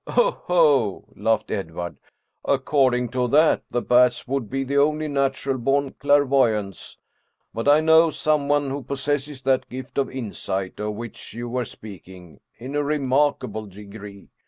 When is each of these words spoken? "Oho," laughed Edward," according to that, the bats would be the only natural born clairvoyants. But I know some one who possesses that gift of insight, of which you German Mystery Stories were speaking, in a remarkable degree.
"Oho," 0.07 1.05
laughed 1.15 1.51
Edward," 1.51 1.95
according 2.43 3.09
to 3.09 3.27
that, 3.27 3.61
the 3.69 3.83
bats 3.83 4.27
would 4.27 4.49
be 4.49 4.63
the 4.63 4.79
only 4.79 5.07
natural 5.07 5.59
born 5.59 5.91
clairvoyants. 5.99 6.97
But 7.53 7.67
I 7.67 7.81
know 7.81 8.09
some 8.09 8.47
one 8.47 8.71
who 8.71 8.81
possesses 8.81 9.43
that 9.43 9.69
gift 9.69 9.99
of 9.99 10.09
insight, 10.09 10.79
of 10.79 10.95
which 10.95 11.35
you 11.35 11.49
German 11.49 11.51
Mystery 11.51 11.51
Stories 11.51 11.53
were 11.83 11.87
speaking, 11.99 12.39
in 12.57 12.75
a 12.75 12.83
remarkable 12.83 13.67
degree. 13.67 14.29